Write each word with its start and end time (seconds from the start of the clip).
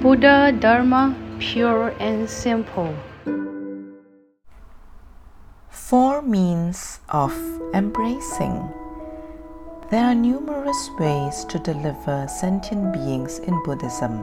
Buddha 0.00 0.52
Dharma 0.52 1.12
pure 1.40 1.88
and 1.98 2.30
simple. 2.30 2.94
Four 5.70 6.22
means 6.22 7.00
of 7.08 7.34
embracing. 7.74 8.62
There 9.90 10.04
are 10.04 10.14
numerous 10.14 10.88
ways 11.00 11.44
to 11.46 11.58
deliver 11.58 12.28
sentient 12.28 12.92
beings 12.92 13.40
in 13.40 13.60
Buddhism, 13.64 14.18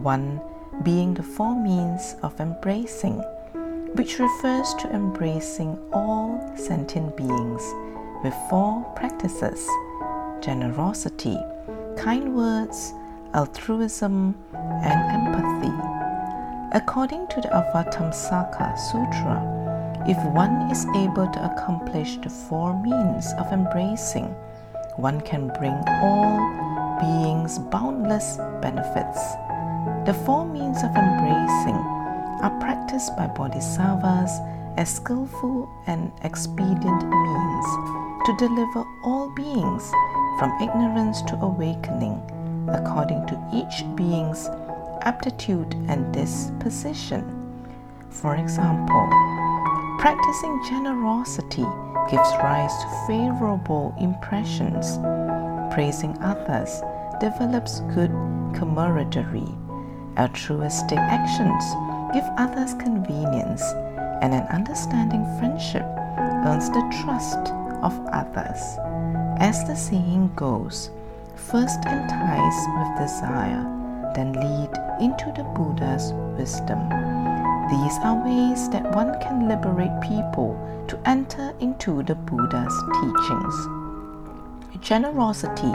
one 0.00 0.40
being 0.84 1.14
the 1.14 1.24
four 1.24 1.60
means 1.60 2.14
of 2.22 2.38
embracing, 2.38 3.18
which 3.94 4.20
refers 4.20 4.74
to 4.74 4.94
embracing 4.94 5.76
all 5.92 6.38
sentient 6.56 7.16
beings 7.16 7.62
with 8.22 8.34
four 8.48 8.84
practices 8.94 9.68
generosity, 10.40 11.36
kind 11.96 12.36
words, 12.36 12.94
altruism, 13.34 14.34
and 14.54 15.00
empathy. 15.14 15.72
According 16.72 17.28
to 17.28 17.40
the 17.40 17.48
Avatamsaka 17.48 18.78
Sutra, 18.78 19.38
if 20.08 20.18
one 20.32 20.70
is 20.70 20.86
able 20.96 21.30
to 21.30 21.44
accomplish 21.52 22.16
the 22.18 22.30
four 22.30 22.80
means 22.82 23.32
of 23.38 23.52
embracing, 23.52 24.26
one 24.96 25.20
can 25.20 25.48
bring 25.58 25.74
all 26.02 26.38
beings 27.00 27.58
boundless 27.58 28.36
benefits. 28.60 29.20
The 30.06 30.16
four 30.26 30.44
means 30.46 30.78
of 30.78 30.90
embracing 30.96 31.78
are 32.42 32.56
practiced 32.60 33.16
by 33.16 33.26
bodhisattvas 33.28 34.30
as 34.76 34.96
skillful 34.96 35.68
and 35.86 36.10
expedient 36.22 37.02
means 37.02 37.66
to 38.26 38.36
deliver 38.38 38.84
all 39.04 39.30
beings 39.34 39.90
from 40.38 40.50
ignorance 40.62 41.22
to 41.22 41.36
awakening 41.36 42.22
according 42.74 43.26
to 43.26 43.36
each 43.52 43.84
being's 43.96 44.48
aptitude 45.02 45.74
and 45.88 46.12
disposition. 46.12 47.24
For 48.10 48.36
example, 48.36 49.08
practicing 49.98 50.62
generosity 50.68 51.66
gives 52.10 52.30
rise 52.42 52.72
to 52.82 53.06
favorable 53.06 53.94
impressions. 54.00 54.98
Praising 55.72 56.16
others 56.20 56.82
develops 57.20 57.80
good 57.94 58.10
camaraderie. 58.54 59.54
Altruistic 60.18 60.98
actions 60.98 61.64
give 62.12 62.24
others 62.36 62.74
convenience, 62.74 63.62
and 64.22 64.34
an 64.34 64.46
understanding 64.48 65.24
friendship 65.38 65.86
earns 66.44 66.68
the 66.70 66.82
trust 67.02 67.52
of 67.82 67.94
others. 68.12 68.60
As 69.38 69.64
the 69.66 69.76
saying 69.76 70.32
goes, 70.34 70.90
first 71.48 71.84
entice 71.86 72.66
with 72.76 72.98
desire, 72.98 73.64
then 74.14 74.32
lead 74.32 74.70
into 75.00 75.32
the 75.36 75.44
Buddha's 75.54 76.12
wisdom. 76.36 76.78
These 77.70 77.98
are 78.02 78.22
ways 78.24 78.68
that 78.70 78.94
one 78.94 79.18
can 79.20 79.48
liberate 79.48 80.00
people 80.02 80.58
to 80.88 80.98
enter 81.06 81.54
into 81.60 82.02
the 82.02 82.14
Buddha's 82.14 82.76
teachings. 83.00 83.56
Generosity 84.80 85.72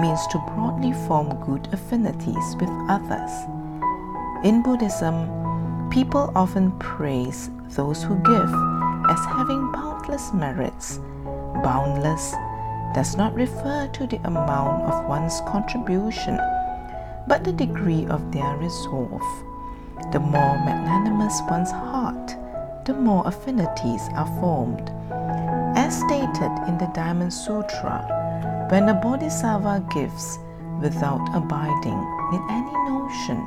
means 0.00 0.26
to 0.28 0.38
broadly 0.54 0.92
form 1.06 1.28
good 1.44 1.66
affinities 1.72 2.56
with 2.60 2.70
others. 2.88 3.30
In 4.44 4.62
Buddhism, 4.62 5.88
people 5.90 6.30
often 6.34 6.72
praise 6.78 7.50
those 7.70 8.02
who 8.02 8.16
give 8.16 8.54
as 9.10 9.24
having 9.26 9.72
boundless 9.72 10.32
merits. 10.32 10.98
Boundless 11.62 12.34
does 12.94 13.16
not 13.16 13.34
refer 13.34 13.88
to 13.88 14.06
the 14.06 14.20
amount 14.24 14.84
of 14.84 15.08
one's 15.08 15.40
contribution, 15.48 16.38
but 17.26 17.42
the 17.42 17.52
degree 17.52 18.06
of 18.06 18.30
their 18.32 18.56
resolve. 18.56 19.20
The 20.12 20.20
more 20.20 20.56
magnanimous 20.64 21.40
one's 21.50 21.72
heart, 21.72 22.36
the 22.86 22.94
more 22.94 23.26
affinities 23.26 24.02
are 24.14 24.30
formed. 24.40 24.90
As 25.76 25.98
stated 25.98 26.52
in 26.68 26.78
the 26.78 26.90
Diamond 26.94 27.32
Sutra, 27.32 28.66
when 28.70 28.88
a 28.88 28.94
bodhisattva 28.94 29.86
gives 29.92 30.38
without 30.80 31.26
abiding 31.34 31.98
in 32.32 32.46
any 32.48 32.72
notion, 32.88 33.42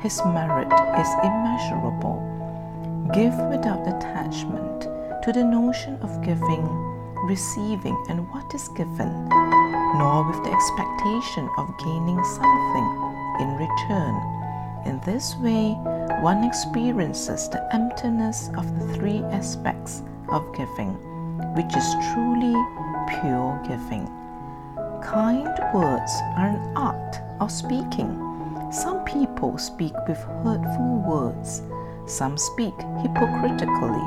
his 0.00 0.20
merit 0.24 0.72
is 0.98 1.08
immeasurable. 1.22 2.26
Give 3.14 3.34
without 3.50 3.86
attachment 3.86 4.82
to 5.22 5.32
the 5.32 5.44
notion 5.44 5.96
of 6.02 6.22
giving 6.22 6.89
receiving 7.24 7.96
and 8.08 8.28
what 8.30 8.54
is 8.54 8.68
given, 8.68 9.28
nor 9.28 10.26
with 10.26 10.42
the 10.44 10.52
expectation 10.52 11.48
of 11.58 11.76
gaining 11.78 12.22
something 12.24 12.86
in 13.40 13.56
return. 13.56 14.40
In 14.86 15.00
this 15.04 15.36
way, 15.36 15.72
one 16.22 16.44
experiences 16.44 17.48
the 17.48 17.62
emptiness 17.74 18.50
of 18.56 18.78
the 18.78 18.94
three 18.94 19.22
aspects 19.24 20.02
of 20.28 20.54
giving, 20.54 20.94
which 21.54 21.76
is 21.76 21.94
truly 22.12 22.56
pure 23.20 23.60
giving. 23.66 24.06
Kind 25.02 25.48
words 25.74 26.12
are 26.36 26.48
an 26.48 26.76
art 26.76 27.16
of 27.40 27.50
speaking. 27.50 28.16
Some 28.72 29.04
people 29.04 29.58
speak 29.58 29.94
with 30.06 30.18
hurtful 30.44 31.02
words, 31.06 31.62
some 32.06 32.38
speak 32.38 32.74
hypocritically 33.02 34.06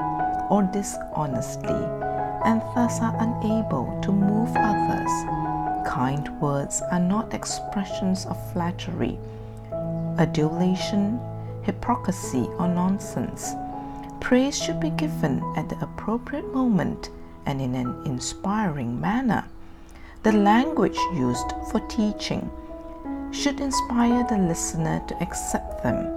or 0.50 0.64
dishonestly 0.72 2.03
and 2.46 2.62
thus 2.76 3.00
are 3.02 3.16
unable 3.20 4.00
to 4.02 4.12
move 4.12 4.50
others. 4.56 5.12
Kind 5.88 6.30
words 6.42 6.82
are 6.92 7.00
not 7.00 7.34
expressions 7.34 8.26
of 8.26 8.52
flattery, 8.54 9.18
adulation, 10.18 11.20
hypocrisy, 11.64 12.48
or 12.60 12.68
nonsense. 12.68 13.54
Praise 14.20 14.58
should 14.58 14.80
be 14.80 14.90
given 14.92 15.44
at 15.56 15.70
the 15.70 15.80
appropriate 15.82 16.54
moment 16.54 17.10
and 17.46 17.62
in 17.62 17.76
an 17.76 18.02
inspiring 18.06 19.00
manner. 19.00 19.46
The 20.24 20.32
language 20.32 20.98
used 21.14 21.52
for 21.70 21.80
teaching 21.88 22.50
should 23.32 23.60
inspire 23.60 24.26
the 24.30 24.38
listener 24.38 25.04
to 25.08 25.22
accept 25.22 25.84
them, 25.84 26.08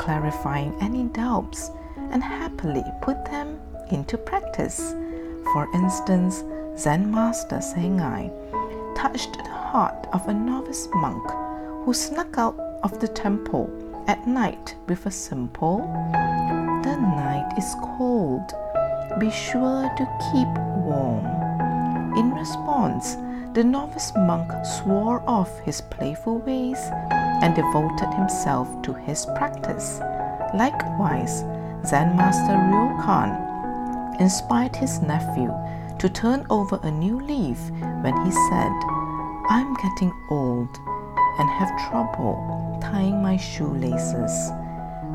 clarifying 0.00 0.74
any 0.80 1.04
doubts, 1.04 1.70
and 2.10 2.22
happily 2.22 2.84
put 3.02 3.24
them 3.26 3.60
into 3.90 4.18
practice. 4.18 4.94
For 5.52 5.68
instance, 5.74 6.42
Zen 6.76 7.10
Master 7.10 7.58
Sengai 7.58 8.30
touched 8.96 9.36
the 9.44 9.50
heart 9.50 10.06
of 10.12 10.26
a 10.28 10.34
novice 10.34 10.88
monk 10.94 11.22
who 11.84 11.92
snuck 11.94 12.38
out 12.38 12.58
of 12.82 12.98
the 13.00 13.08
temple 13.08 13.70
at 14.08 14.26
night 14.26 14.74
with 14.88 15.06
a 15.06 15.10
simple, 15.10 15.78
The 16.82 16.96
night 16.96 17.54
is 17.56 17.74
cold. 17.96 18.52
Be 19.18 19.30
sure 19.30 19.90
to 19.96 20.04
keep 20.32 20.48
warm. 20.84 21.26
In 22.16 22.32
response, 22.34 23.16
the 23.54 23.64
novice 23.64 24.12
monk 24.16 24.50
swore 24.64 25.22
off 25.28 25.60
his 25.60 25.80
playful 25.80 26.38
ways 26.38 26.78
and 27.42 27.54
devoted 27.54 28.12
himself 28.14 28.68
to 28.82 28.92
his 28.92 29.26
practice. 29.36 30.00
Likewise, 30.54 31.44
Zen 31.86 32.16
Master 32.16 32.54
Ryokan 32.54 33.43
inspired 34.20 34.76
his 34.76 35.00
nephew 35.00 35.52
to 35.98 36.08
turn 36.08 36.46
over 36.50 36.78
a 36.82 36.90
new 36.90 37.20
leaf 37.20 37.58
when 38.02 38.14
he 38.24 38.30
said, 38.30 38.72
I'm 39.48 39.74
getting 39.74 40.12
old 40.30 40.78
and 41.38 41.50
have 41.50 41.90
trouble 41.90 42.78
tying 42.82 43.22
my 43.22 43.36
shoelaces. 43.36 44.50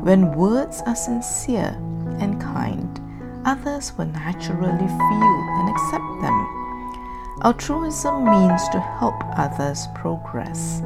When 0.00 0.34
words 0.34 0.82
are 0.86 0.96
sincere 0.96 1.76
and 2.20 2.40
kind, 2.40 3.00
others 3.44 3.92
will 3.96 4.06
naturally 4.06 4.86
feel 4.86 5.36
and 5.58 5.70
accept 5.70 6.20
them. 6.20 6.56
Altruism 7.42 8.24
means 8.24 8.68
to 8.68 8.80
help 8.80 9.14
others 9.38 9.86
progress. 9.94 10.80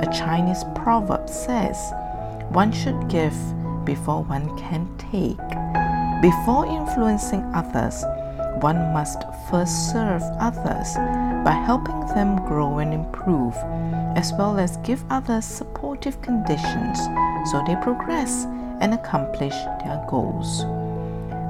A 0.00 0.08
Chinese 0.12 0.64
proverb 0.74 1.28
says, 1.28 1.92
one 2.50 2.72
should 2.72 3.08
give 3.08 3.36
before 3.84 4.22
one 4.24 4.56
can 4.56 4.88
take. 4.96 5.36
Before 6.20 6.66
influencing 6.66 7.44
others, 7.54 8.04
one 8.60 8.92
must 8.92 9.22
first 9.48 9.92
serve 9.92 10.20
others 10.40 10.96
by 11.44 11.52
helping 11.52 12.00
them 12.08 12.44
grow 12.44 12.78
and 12.78 12.92
improve, 12.92 13.54
as 14.16 14.32
well 14.32 14.58
as 14.58 14.78
give 14.78 15.04
others 15.10 15.44
supportive 15.44 16.20
conditions 16.20 16.98
so 17.52 17.62
they 17.64 17.76
progress 17.82 18.46
and 18.80 18.94
accomplish 18.94 19.54
their 19.84 20.04
goals. 20.08 20.64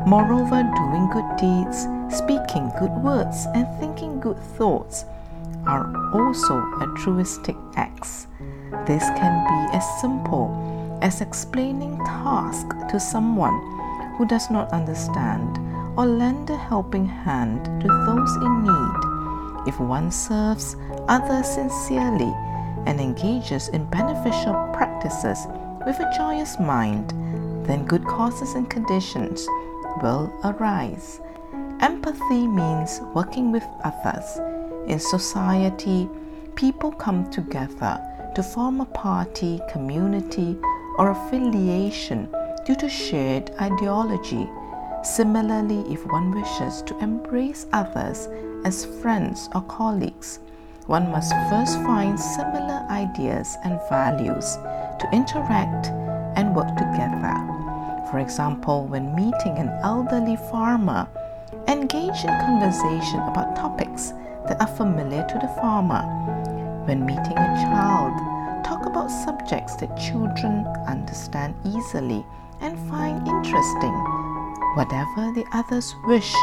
Moreover, 0.07 0.63
doing 0.77 1.09
good 1.09 1.37
deeds, 1.39 1.89
speaking 2.15 2.71
good 2.79 2.93
words, 3.03 3.47
and 3.55 3.67
thinking 3.81 4.21
good 4.21 4.39
thoughts 4.59 5.07
are 5.67 5.89
also 6.13 6.61
altruistic 6.83 7.57
acts. 7.77 8.27
This 8.87 9.05
can 9.17 9.45
be 9.49 9.77
as 9.77 10.01
simple 10.03 10.99
as 11.01 11.23
explaining 11.23 11.97
tasks 12.05 12.77
to 12.91 13.01
someone 13.01 13.79
who 14.19 14.27
does 14.27 14.51
not 14.51 14.71
understand, 14.73 15.57
or 15.97 16.05
lend 16.05 16.51
a 16.51 16.57
helping 16.57 17.07
hand 17.07 17.65
to 17.81 17.87
those 17.87 18.37
in 18.37 18.63
need. 18.65 19.69
If 19.69 19.79
one 19.79 20.11
serves 20.11 20.75
others 21.07 21.47
sincerely 21.47 22.35
and 22.87 23.01
engages 23.01 23.69
in 23.69 23.85
beneficial 23.87 24.55
practices 24.75 25.47
with 25.87 26.01
a 26.01 26.13
joyous 26.17 26.59
mind, 26.59 27.11
then 27.65 27.87
good 27.87 28.05
causes 28.07 28.55
and 28.55 28.69
conditions 28.69 29.47
will 30.03 30.33
arise. 30.43 31.21
Empathy 31.81 32.49
means 32.49 33.01
working 33.15 33.53
with 33.53 33.65
others. 33.85 34.39
In 34.89 34.99
society, 34.99 36.09
people 36.57 36.91
come 36.91 37.31
together 37.31 38.03
to 38.35 38.43
form 38.43 38.81
a 38.81 38.87
party, 38.87 39.61
community, 39.71 40.59
or 40.99 41.11
affiliation 41.11 42.29
due 42.69 42.75
to 42.75 42.87
shared 42.87 43.51
ideology. 43.63 44.47
Similarly, 45.03 45.91
if 45.91 46.05
one 46.05 46.31
wishes 46.31 46.83
to 46.83 46.99
embrace 46.99 47.65
others 47.73 48.29
as 48.67 48.85
friends 49.01 49.49
or 49.55 49.63
colleagues, 49.63 50.41
one 50.87 51.11
must 51.11 51.33
first 51.49 51.79
find 51.79 52.21
similar 52.21 52.85
ideas 52.91 53.57
and 53.65 53.81
values 53.89 54.57
to 55.01 55.09
interact 55.15 55.87
and 56.37 56.55
work 56.55 56.69
together. 56.77 57.33
For 58.11 58.19
example, 58.19 58.87
when 58.87 59.15
meeting 59.17 59.57
an 59.57 59.71
elderly 59.83 60.37
farmer, 60.51 61.09
engage 61.69 62.21
in 62.23 62.41
conversation 62.45 63.21
about 63.21 63.57
topics 63.57 64.13
that 64.47 64.61
are 64.61 64.77
familiar 64.77 65.27
to 65.27 65.39
the 65.39 65.49
farmer. 65.63 66.05
When 66.85 67.07
meeting 67.07 67.39
a 67.39 67.57
child, 67.65 68.13
talk 68.63 68.85
about 68.85 69.09
subjects 69.09 69.77
that 69.77 69.97
children 69.97 70.67
understand 70.87 71.55
easily 71.65 72.27
and 72.61 72.79
find 72.89 73.27
interesting. 73.27 73.95
Whatever 74.75 75.33
the 75.33 75.45
others 75.53 75.95
wish 76.05 76.35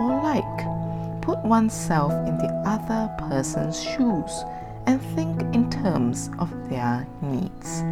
or 0.00 0.20
like, 0.22 1.22
put 1.22 1.38
oneself 1.44 2.12
in 2.26 2.38
the 2.38 2.48
other 2.66 3.12
person's 3.28 3.82
shoes 3.82 4.44
and 4.86 5.00
think 5.14 5.42
in 5.54 5.70
terms 5.70 6.30
of 6.38 6.50
their 6.70 7.06
needs. 7.20 7.82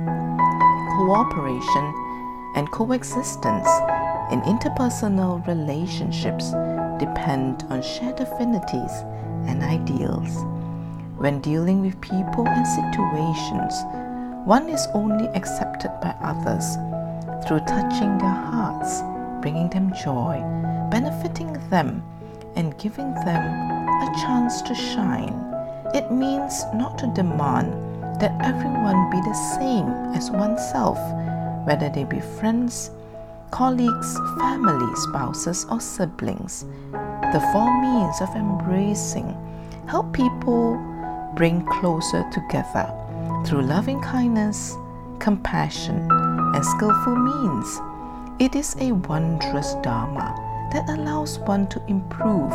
Cooperation 0.96 1.84
and 2.56 2.70
coexistence 2.72 3.68
in 4.32 4.40
interpersonal 4.42 5.46
relationships 5.46 6.50
depend 6.98 7.64
on 7.68 7.82
shared 7.82 8.18
affinities 8.20 8.92
and 9.46 9.62
ideals. 9.62 10.44
When 11.18 11.40
dealing 11.40 11.82
with 11.82 12.00
people 12.00 12.48
and 12.48 12.66
situations, 12.66 13.74
one 14.46 14.68
is 14.68 14.88
only 14.94 15.28
accepted 15.28 15.92
by 16.00 16.14
others 16.22 16.76
through 17.46 17.60
touching 17.60 18.18
their 18.18 18.28
hearts, 18.28 19.02
bringing 19.40 19.68
them 19.70 19.92
joy, 19.94 20.42
benefiting 20.90 21.52
them, 21.70 22.02
and 22.56 22.76
giving 22.78 23.14
them 23.14 23.42
a 24.02 24.14
chance 24.20 24.62
to 24.62 24.74
shine. 24.74 25.34
It 25.94 26.10
means 26.10 26.64
not 26.74 26.98
to 26.98 27.06
demand 27.14 27.72
that 28.20 28.36
everyone 28.42 29.10
be 29.10 29.20
the 29.20 29.56
same 29.58 29.88
as 30.16 30.30
oneself, 30.30 30.98
whether 31.66 31.88
they 31.88 32.04
be 32.04 32.20
friends, 32.20 32.90
colleagues, 33.50 34.18
family, 34.38 34.94
spouses, 34.96 35.66
or 35.70 35.80
siblings. 35.80 36.64
The 36.90 37.48
four 37.52 37.80
means 37.80 38.20
of 38.20 38.34
embracing 38.34 39.36
help 39.86 40.12
people 40.12 40.74
bring 41.36 41.64
closer 41.66 42.28
together 42.32 42.92
through 43.46 43.62
loving 43.62 44.00
kindness, 44.00 44.74
compassion, 45.20 46.08
and 46.56 46.64
skillful 46.64 47.14
means. 47.14 47.80
It 48.38 48.56
is 48.56 48.76
a 48.80 48.92
wondrous 48.92 49.74
Dharma 49.82 50.32
that 50.72 50.88
allows 50.88 51.38
one 51.40 51.68
to 51.68 51.84
improve 51.86 52.50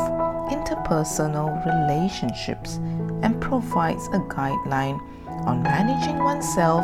interpersonal 0.50 1.54
relationships 1.64 2.78
and 3.22 3.40
provides 3.40 4.08
a 4.08 4.20
guideline 4.26 5.00
on 5.46 5.62
managing 5.62 6.18
oneself 6.18 6.84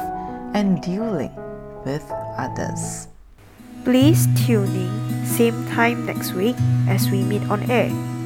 and 0.53 0.79
dealing 0.83 1.33
with 1.83 2.05
others. 2.37 3.07
Please 3.83 4.27
tune 4.45 4.69
in 4.75 5.25
same 5.25 5.67
time 5.69 6.05
next 6.05 6.33
week 6.33 6.55
as 6.87 7.09
we 7.09 7.23
meet 7.23 7.41
on 7.49 7.63
air. 7.71 8.16